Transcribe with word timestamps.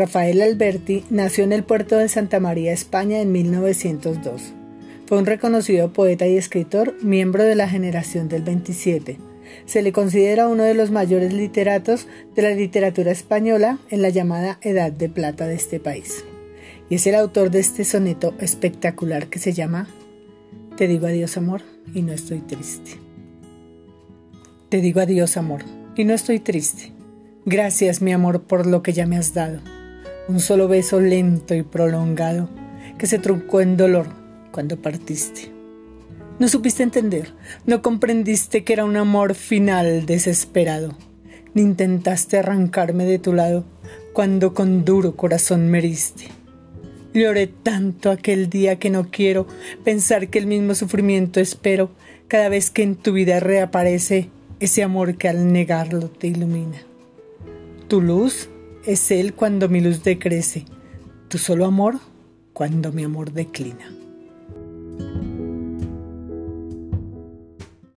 Rafael 0.00 0.40
Alberti 0.40 1.04
nació 1.10 1.44
en 1.44 1.52
el 1.52 1.62
puerto 1.62 1.98
de 1.98 2.08
Santa 2.08 2.40
María, 2.40 2.72
España, 2.72 3.20
en 3.20 3.32
1902. 3.32 4.54
Fue 5.04 5.18
un 5.18 5.26
reconocido 5.26 5.92
poeta 5.92 6.26
y 6.26 6.38
escritor, 6.38 6.96
miembro 7.02 7.44
de 7.44 7.54
la 7.54 7.68
generación 7.68 8.30
del 8.30 8.40
27. 8.40 9.18
Se 9.66 9.82
le 9.82 9.92
considera 9.92 10.48
uno 10.48 10.62
de 10.62 10.72
los 10.72 10.90
mayores 10.90 11.34
literatos 11.34 12.06
de 12.34 12.40
la 12.40 12.52
literatura 12.52 13.12
española 13.12 13.78
en 13.90 14.00
la 14.00 14.08
llamada 14.08 14.58
Edad 14.62 14.90
de 14.90 15.10
Plata 15.10 15.46
de 15.46 15.56
este 15.56 15.80
país. 15.80 16.24
Y 16.88 16.94
es 16.94 17.06
el 17.06 17.14
autor 17.14 17.50
de 17.50 17.60
este 17.60 17.84
soneto 17.84 18.32
espectacular 18.40 19.26
que 19.26 19.38
se 19.38 19.52
llama 19.52 19.86
Te 20.78 20.88
digo 20.88 21.08
adiós 21.08 21.36
amor 21.36 21.60
y 21.92 22.00
no 22.00 22.14
estoy 22.14 22.40
triste. 22.40 22.92
Te 24.70 24.80
digo 24.80 25.00
adiós 25.00 25.36
amor 25.36 25.62
y 25.94 26.04
no 26.04 26.14
estoy 26.14 26.40
triste. 26.40 26.90
Gracias 27.44 28.00
mi 28.00 28.14
amor 28.14 28.44
por 28.44 28.66
lo 28.66 28.82
que 28.82 28.94
ya 28.94 29.06
me 29.06 29.18
has 29.18 29.34
dado 29.34 29.60
un 30.30 30.38
solo 30.38 30.68
beso 30.68 31.00
lento 31.00 31.54
y 31.54 31.62
prolongado 31.62 32.48
que 32.98 33.08
se 33.08 33.18
truncó 33.18 33.60
en 33.60 33.76
dolor 33.76 34.06
cuando 34.52 34.80
partiste. 34.80 35.52
No 36.38 36.48
supiste 36.48 36.84
entender, 36.84 37.34
no 37.66 37.82
comprendiste 37.82 38.62
que 38.62 38.72
era 38.72 38.84
un 38.84 38.96
amor 38.96 39.34
final 39.34 40.06
desesperado, 40.06 40.94
ni 41.52 41.62
intentaste 41.62 42.38
arrancarme 42.38 43.04
de 43.04 43.18
tu 43.18 43.32
lado 43.32 43.64
cuando 44.12 44.54
con 44.54 44.84
duro 44.84 45.16
corazón 45.16 45.68
me 45.68 45.78
heriste. 45.78 46.28
Lloré 47.12 47.48
tanto 47.48 48.10
aquel 48.10 48.48
día 48.48 48.78
que 48.78 48.88
no 48.88 49.10
quiero 49.10 49.48
pensar 49.84 50.28
que 50.28 50.38
el 50.38 50.46
mismo 50.46 50.76
sufrimiento 50.76 51.40
espero 51.40 51.90
cada 52.28 52.48
vez 52.48 52.70
que 52.70 52.84
en 52.84 52.94
tu 52.94 53.12
vida 53.12 53.40
reaparece 53.40 54.30
ese 54.60 54.84
amor 54.84 55.16
que 55.16 55.28
al 55.28 55.52
negarlo 55.52 56.08
te 56.08 56.28
ilumina. 56.28 56.78
Tu 57.88 58.00
luz 58.00 58.48
es 58.84 59.10
Él 59.10 59.34
cuando 59.34 59.68
mi 59.68 59.80
luz 59.80 60.02
decrece, 60.02 60.64
tu 61.28 61.38
solo 61.38 61.66
amor 61.66 61.98
cuando 62.52 62.92
mi 62.92 63.04
amor 63.04 63.32
declina. 63.32 63.94